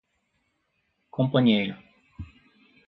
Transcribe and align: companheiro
companheiro 1.11 1.77